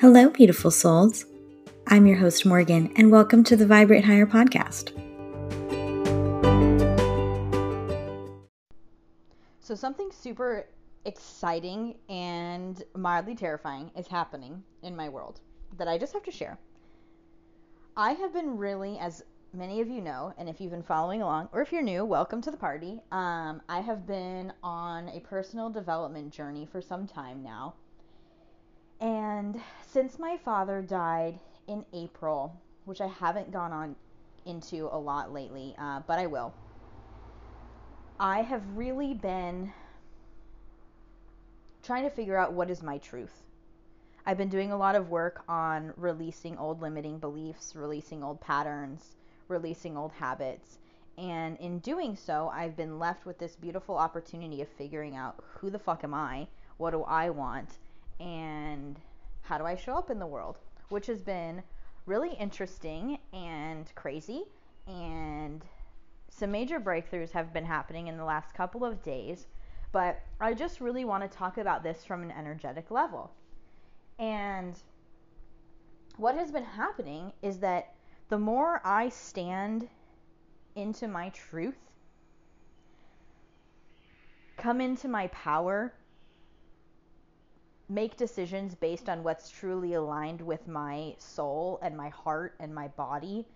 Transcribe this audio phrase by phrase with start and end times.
[0.00, 1.26] Hello, beautiful souls.
[1.88, 4.92] I'm your host, Morgan, and welcome to the Vibrate Higher podcast.
[9.58, 10.68] So, something super
[11.04, 15.40] exciting and mildly terrifying is happening in my world
[15.78, 16.56] that I just have to share.
[17.96, 21.48] I have been really, as many of you know, and if you've been following along,
[21.50, 23.00] or if you're new, welcome to the party.
[23.10, 27.74] Um, I have been on a personal development journey for some time now.
[29.90, 33.96] Since my father died in April, which I haven't gone on
[34.44, 36.52] into a lot lately, uh, but I will,
[38.20, 39.72] I have really been
[41.82, 43.32] trying to figure out what is my truth.
[44.26, 49.16] I've been doing a lot of work on releasing old limiting beliefs, releasing old patterns,
[49.48, 50.76] releasing old habits.
[51.16, 55.70] And in doing so, I've been left with this beautiful opportunity of figuring out who
[55.70, 56.46] the fuck am I?
[56.76, 57.70] What do I want?
[58.20, 59.00] And
[59.48, 60.58] how do I show up in the world?
[60.90, 61.62] Which has been
[62.04, 64.44] really interesting and crazy.
[64.86, 65.64] And
[66.28, 69.46] some major breakthroughs have been happening in the last couple of days.
[69.90, 73.30] But I just really want to talk about this from an energetic level.
[74.18, 74.78] And
[76.18, 77.94] what has been happening is that
[78.28, 79.88] the more I stand
[80.74, 81.78] into my truth,
[84.58, 85.94] come into my power,
[87.88, 92.88] make decisions based on what's truly aligned with my soul and my heart and my
[92.88, 93.46] body,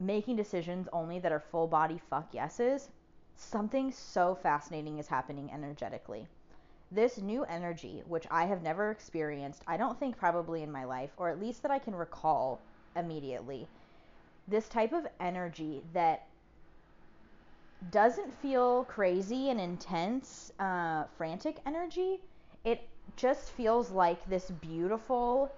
[0.00, 2.88] making decisions only that are full body fuck yeses,
[3.36, 6.26] something so fascinating is happening energetically.
[6.90, 11.10] This new energy, which I have never experienced, I don't think probably in my life,
[11.16, 12.60] or at least that I can recall
[12.94, 13.68] immediately,
[14.48, 16.26] this type of energy that
[17.90, 22.20] doesn't feel crazy and intense, uh, frantic energy.
[22.66, 22.80] It
[23.16, 25.52] just feels like this beautiful,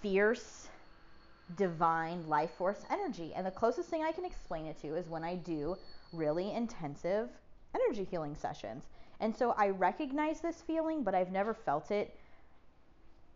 [0.00, 0.68] fierce,
[1.54, 3.34] divine life force energy.
[3.36, 5.76] And the closest thing I can explain it to is when I do
[6.14, 7.28] really intensive
[7.74, 8.84] energy healing sessions.
[9.20, 12.16] And so I recognize this feeling, but I've never felt it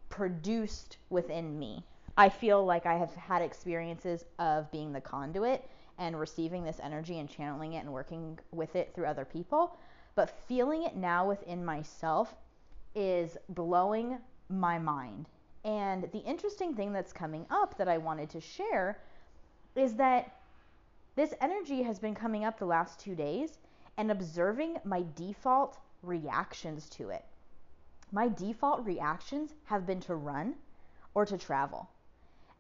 [0.08, 1.84] produced within me.
[2.16, 5.68] I feel like I have had experiences of being the conduit
[5.98, 9.76] and receiving this energy and channeling it and working with it through other people.
[10.14, 12.34] But feeling it now within myself
[12.94, 14.18] is blowing
[14.48, 15.26] my mind.
[15.64, 18.98] And the interesting thing that's coming up that I wanted to share
[19.74, 20.36] is that
[21.16, 23.58] this energy has been coming up the last two days
[23.96, 27.24] and observing my default reactions to it.
[28.12, 30.54] My default reactions have been to run
[31.14, 31.88] or to travel.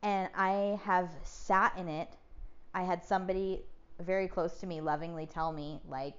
[0.02, 2.08] And I have sat in it.
[2.74, 3.62] I had somebody
[4.00, 6.14] very close to me lovingly tell me, like,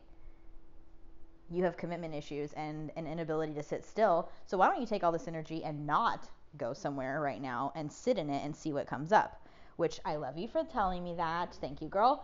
[1.51, 4.29] you have commitment issues and an inability to sit still.
[4.45, 6.27] So why don't you take all this energy and not
[6.57, 9.47] go somewhere right now and sit in it and see what comes up?
[9.75, 11.53] Which I love you for telling me that.
[11.55, 12.23] Thank you, girl.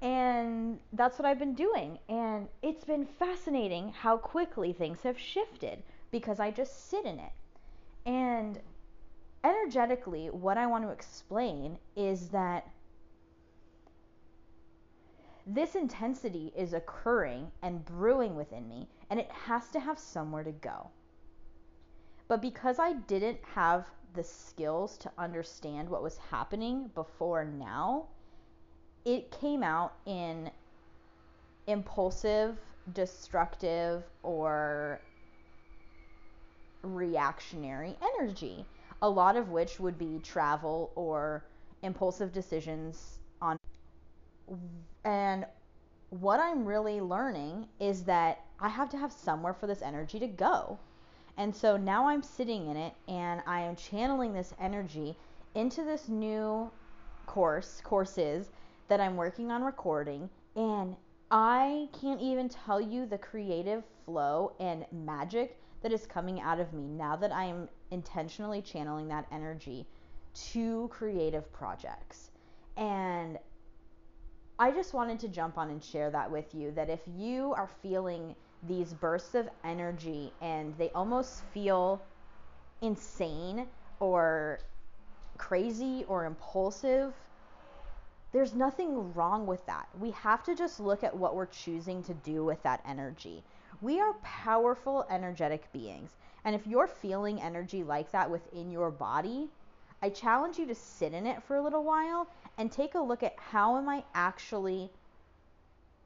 [0.00, 1.98] And that's what I've been doing.
[2.08, 7.32] And it's been fascinating how quickly things have shifted because I just sit in it.
[8.06, 8.58] And
[9.44, 12.68] energetically, what I want to explain is that
[15.46, 20.52] this intensity is occurring and brewing within me, and it has to have somewhere to
[20.52, 20.90] go.
[22.28, 28.06] But because I didn't have the skills to understand what was happening before now,
[29.04, 30.50] it came out in
[31.66, 32.56] impulsive,
[32.92, 35.00] destructive, or
[36.82, 38.64] reactionary energy,
[39.00, 41.44] a lot of which would be travel or
[41.82, 43.21] impulsive decisions on.
[45.04, 45.46] And
[46.10, 50.26] what I'm really learning is that I have to have somewhere for this energy to
[50.26, 50.78] go.
[51.36, 55.16] And so now I'm sitting in it and I am channeling this energy
[55.54, 56.70] into this new
[57.26, 58.50] course, courses
[58.88, 60.96] that I'm working on recording, and
[61.30, 66.72] I can't even tell you the creative flow and magic that is coming out of
[66.72, 69.86] me now that I am intentionally channeling that energy
[70.52, 72.30] to creative projects.
[72.76, 73.38] And
[74.58, 77.68] I just wanted to jump on and share that with you that if you are
[77.82, 82.02] feeling these bursts of energy and they almost feel
[82.80, 83.66] insane
[83.98, 84.60] or
[85.38, 87.14] crazy or impulsive,
[88.32, 89.88] there's nothing wrong with that.
[89.98, 93.42] We have to just look at what we're choosing to do with that energy.
[93.80, 96.10] We are powerful, energetic beings.
[96.44, 99.48] And if you're feeling energy like that within your body,
[100.02, 102.28] I challenge you to sit in it for a little while
[102.58, 104.90] and take a look at how am I actually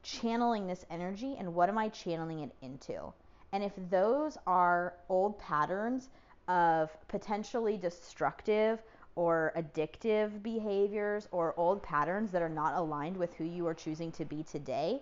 [0.02, 3.12] channeling this energy and what am I channeling it into?
[3.52, 6.10] And if those are old patterns
[6.46, 8.82] of potentially destructive
[9.14, 14.12] or addictive behaviors or old patterns that are not aligned with who you are choosing
[14.12, 15.00] to be today,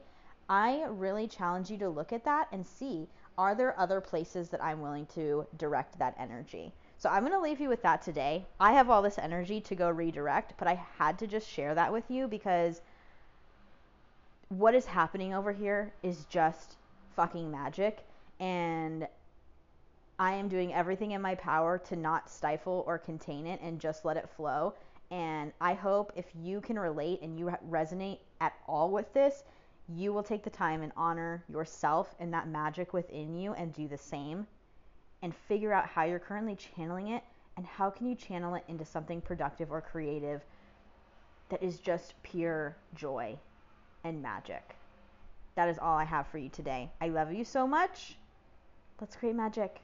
[0.49, 4.62] I really challenge you to look at that and see are there other places that
[4.62, 6.73] I'm willing to direct that energy?
[6.99, 8.46] So I'm going to leave you with that today.
[8.58, 11.93] I have all this energy to go redirect, but I had to just share that
[11.93, 12.81] with you because
[14.49, 16.76] what is happening over here is just
[17.17, 18.05] fucking magic.
[18.41, 19.06] And
[20.19, 24.05] I am doing everything in my power to not stifle or contain it and just
[24.05, 24.75] let it flow.
[25.11, 29.44] And I hope if you can relate and you resonate at all with this,
[29.88, 33.87] you will take the time and honor yourself and that magic within you and do
[33.87, 34.47] the same
[35.25, 37.25] and figure out how you're currently channeling it
[37.56, 40.43] and how can you channel it into something productive or creative
[41.49, 43.35] that is just pure joy
[44.05, 44.76] and magic.
[45.55, 46.91] That is all I have for you today.
[47.00, 48.17] I love you so much.
[49.00, 49.81] Let's create magic.